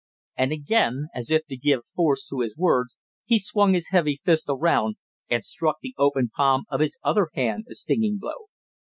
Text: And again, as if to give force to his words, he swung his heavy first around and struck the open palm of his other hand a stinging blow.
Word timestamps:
And 0.35 0.51
again, 0.51 1.09
as 1.13 1.29
if 1.29 1.45
to 1.45 1.55
give 1.55 1.85
force 1.95 2.27
to 2.29 2.39
his 2.39 2.57
words, 2.57 2.97
he 3.23 3.37
swung 3.37 3.75
his 3.75 3.89
heavy 3.89 4.19
first 4.25 4.45
around 4.49 4.95
and 5.29 5.43
struck 5.43 5.77
the 5.83 5.93
open 5.95 6.31
palm 6.35 6.63
of 6.71 6.79
his 6.81 6.97
other 7.03 7.29
hand 7.35 7.65
a 7.69 7.75
stinging 7.75 8.17
blow. 8.17 8.45